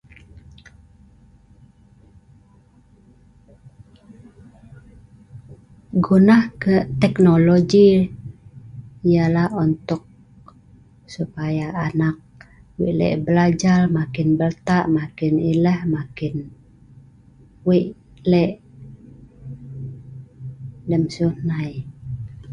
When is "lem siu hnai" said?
20.89-21.71